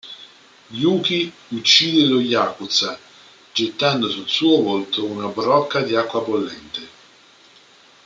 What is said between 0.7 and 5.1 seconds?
Yuki uccide lo yakuza, gettando sul suo volto